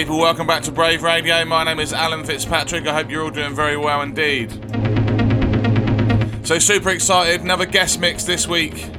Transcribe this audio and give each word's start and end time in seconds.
people, 0.00 0.18
welcome 0.18 0.46
back 0.46 0.62
to 0.62 0.72
Brave 0.72 1.02
Radio. 1.02 1.44
My 1.44 1.62
name 1.62 1.78
is 1.78 1.92
Alan 1.92 2.24
Fitzpatrick. 2.24 2.86
I 2.86 2.94
hope 2.94 3.10
you're 3.10 3.22
all 3.22 3.30
doing 3.30 3.54
very 3.54 3.76
well 3.76 4.00
indeed. 4.00 4.50
So, 6.42 6.58
super 6.58 6.88
excited. 6.88 7.42
Another 7.42 7.66
guest 7.66 8.00
mix 8.00 8.24
this 8.24 8.48
week. 8.48 8.90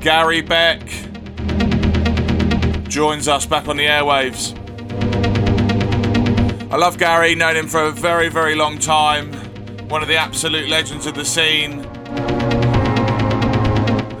Gary 0.00 0.40
Beck 0.42 0.80
joins 2.88 3.28
us 3.28 3.46
back 3.46 3.68
on 3.68 3.76
the 3.76 3.86
airwaves. 3.86 4.52
I 6.72 6.76
love 6.76 6.98
Gary, 6.98 7.36
known 7.36 7.54
him 7.54 7.68
for 7.68 7.84
a 7.84 7.92
very, 7.92 8.28
very 8.28 8.56
long 8.56 8.80
time. 8.80 9.32
One 9.88 10.02
of 10.02 10.08
the 10.08 10.16
absolute 10.16 10.68
legends 10.68 11.06
of 11.06 11.14
the 11.14 11.24
scene. 11.24 11.84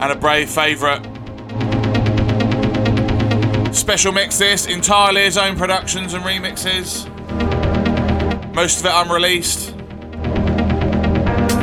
And 0.00 0.12
a 0.12 0.14
brave 0.14 0.48
favourite. 0.48 1.13
Special 3.84 4.12
mix 4.12 4.38
this, 4.38 4.64
entirely 4.64 5.24
his 5.24 5.36
own 5.36 5.58
productions 5.58 6.14
and 6.14 6.24
remixes. 6.24 7.04
Most 8.54 8.80
of 8.80 8.86
it 8.86 8.92
unreleased. 8.94 9.74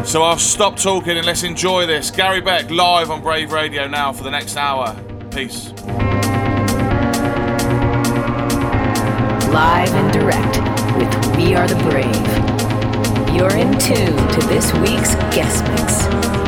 So 0.08 0.22
I'll 0.22 0.38
stop 0.38 0.76
talking 0.78 1.18
and 1.18 1.26
let's 1.26 1.42
enjoy 1.42 1.88
this. 1.88 2.12
Gary 2.12 2.40
Beck 2.40 2.70
live 2.70 3.10
on 3.10 3.24
Brave 3.24 3.52
Radio 3.52 3.88
now 3.88 4.14
for 4.14 4.22
the 4.24 4.30
next 4.30 4.56
hour. 4.56 4.96
Peace. 5.32 5.72
Live 9.50 9.92
and 9.92 10.14
direct 10.14 10.58
with 10.98 11.36
We 11.38 11.56
Are 11.56 11.68
the 11.68 11.74
Brave. 11.90 13.36
You're 13.36 13.58
in 13.58 13.80
tune 13.80 14.28
to 14.28 14.48
this 14.48 14.72
week's 14.74 15.16
guest 15.36 15.64
mix. 15.70 16.41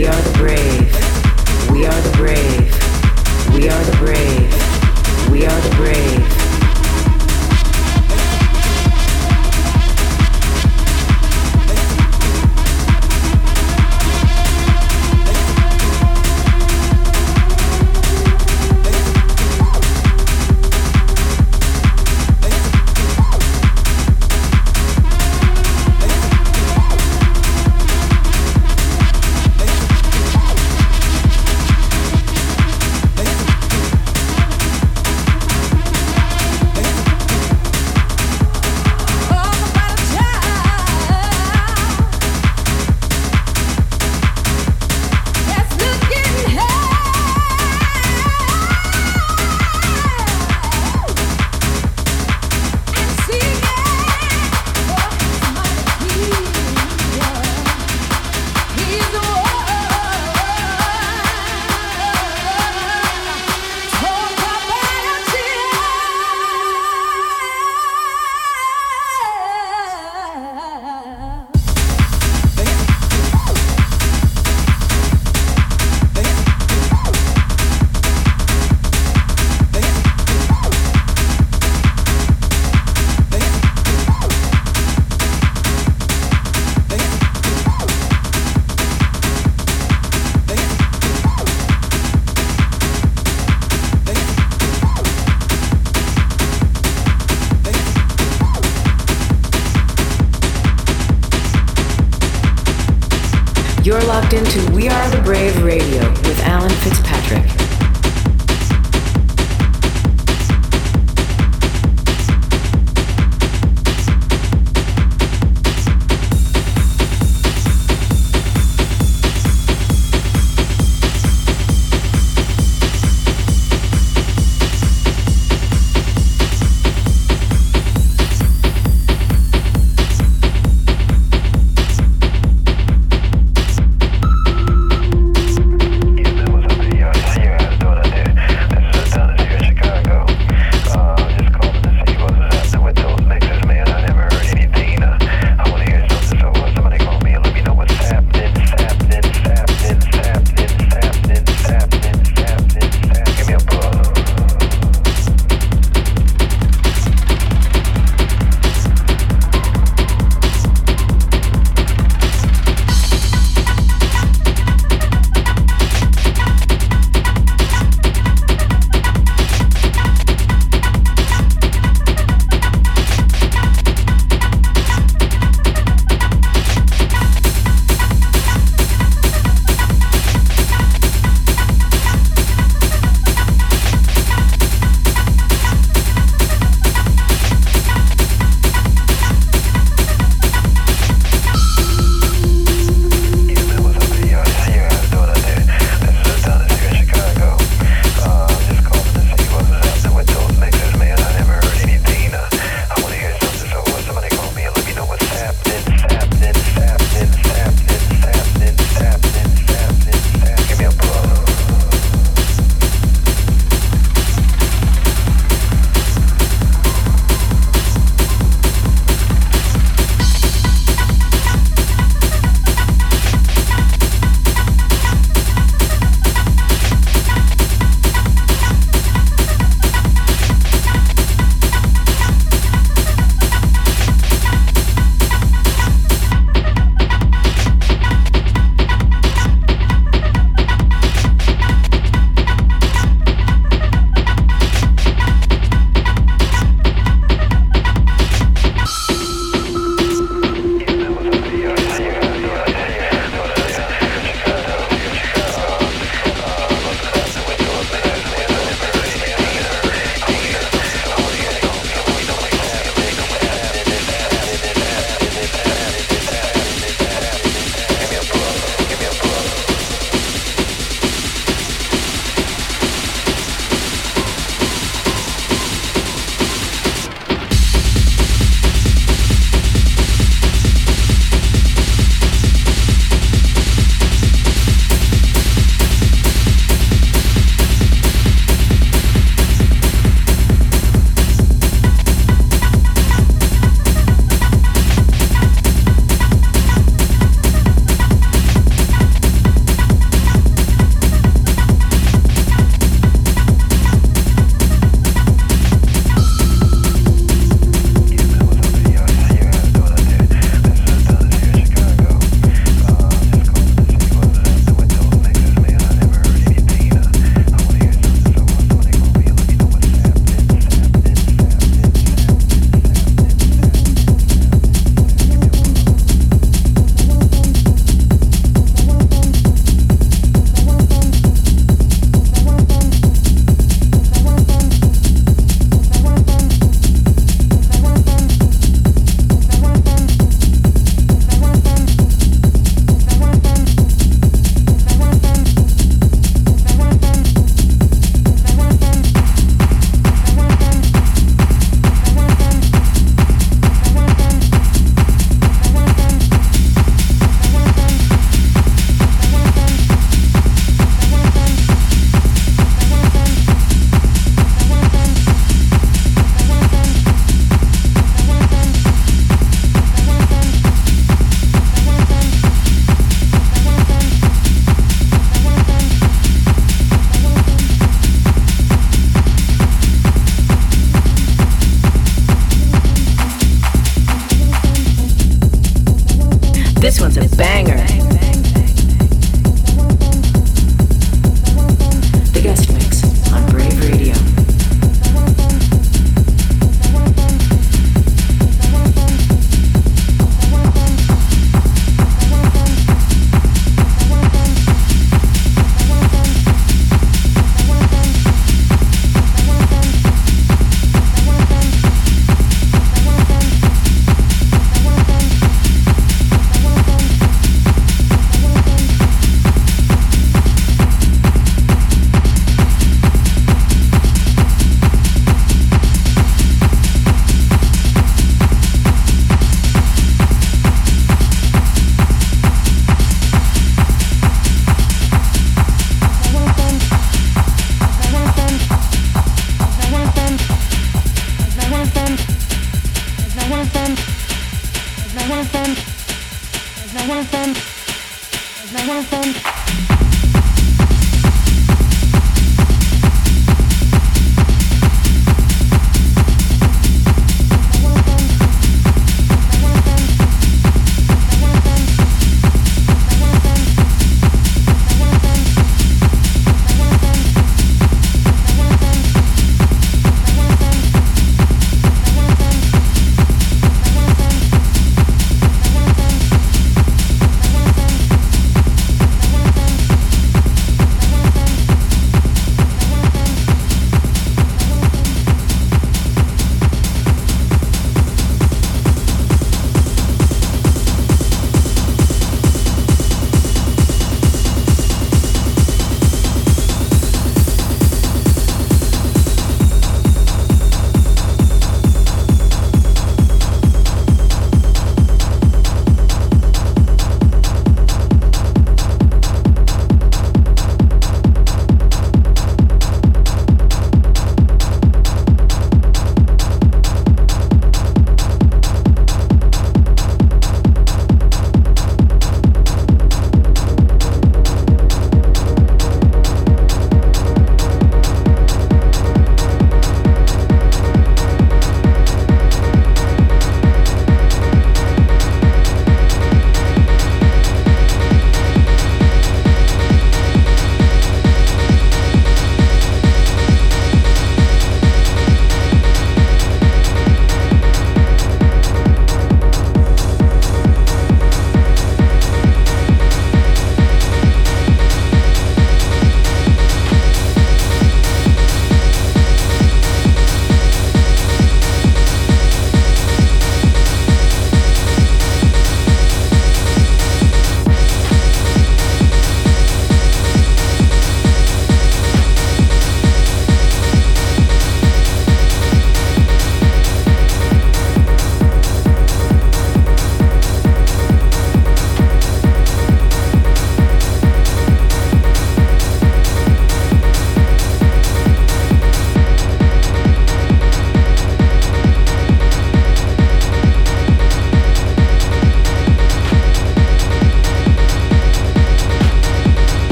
We 0.00 0.06
are 0.06 0.22
the 0.22 0.38
brave. 0.38 1.70
We 1.70 1.84
are 1.84 2.00
the 2.00 2.16
brave. 2.16 3.52
We 3.52 3.68
are 3.68 3.84
the 3.84 3.96
brave. 3.98 5.30
We 5.30 5.44
are 5.44 5.60
the 5.60 5.76
brave. 5.76 6.39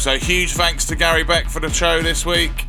So 0.00 0.16
huge 0.16 0.54
thanks 0.54 0.86
to 0.86 0.96
Gary 0.96 1.24
Beck 1.24 1.50
for 1.50 1.60
the 1.60 1.68
show 1.68 2.00
this 2.00 2.24
week. 2.24 2.64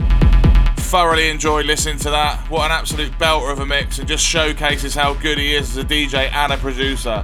Thoroughly 0.76 1.30
enjoyed 1.30 1.66
listening 1.66 1.98
to 2.00 2.10
that. 2.10 2.38
What 2.50 2.66
an 2.66 2.72
absolute 2.72 3.14
belter 3.14 3.54
of 3.54 3.60
a 3.60 3.66
mix 3.66 4.00
and 4.00 4.08
just 4.08 4.26
showcases 4.26 4.94
how 4.94 5.14
good 5.14 5.38
he 5.38 5.56
is 5.56 5.78
as 5.78 5.86
a 5.86 5.88
DJ 5.88 6.30
and 6.30 6.52
a 6.52 6.58
producer. 6.58 7.24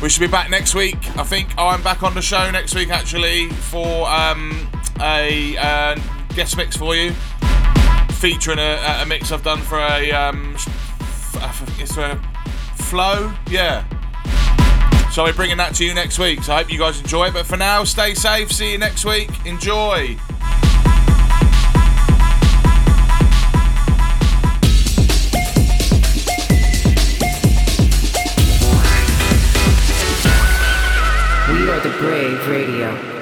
We 0.00 0.08
should 0.08 0.20
be 0.20 0.28
back 0.28 0.48
next 0.48 0.76
week. 0.76 0.96
I 1.18 1.24
think 1.24 1.48
I'm 1.58 1.82
back 1.82 2.04
on 2.04 2.14
the 2.14 2.22
show 2.22 2.48
next 2.52 2.76
week 2.76 2.90
actually 2.90 3.48
for 3.48 4.08
um, 4.08 4.70
a 5.00 5.56
uh, 5.56 5.98
guest 6.36 6.56
mix 6.56 6.76
for 6.76 6.94
you, 6.94 7.10
featuring 8.12 8.60
a, 8.60 9.00
a, 9.02 9.06
mix 9.06 9.32
I've 9.32 9.42
done 9.42 9.58
for 9.58 9.80
a 9.80 10.12
um, 10.12 10.54
it's 11.80 11.96
a 11.96 12.16
flow, 12.76 13.32
yeah. 13.50 13.84
So 15.10 15.24
we're 15.24 15.32
bringing 15.32 15.56
that 15.56 15.74
to 15.74 15.84
you 15.84 15.92
next 15.92 16.20
week. 16.20 16.44
So 16.44 16.52
I 16.52 16.58
hope 16.58 16.72
you 16.72 16.78
guys 16.78 17.00
enjoy 17.00 17.26
it. 17.26 17.34
But 17.34 17.44
for 17.44 17.56
now, 17.56 17.82
stay 17.82 18.14
safe. 18.14 18.52
See 18.52 18.72
you 18.72 18.78
next 18.78 19.04
week. 19.04 19.28
Enjoy. 19.44 20.16
We 31.48 31.68
are 31.68 31.80
the 31.80 31.94
Brave 31.98 32.48
Radio. 32.48 33.19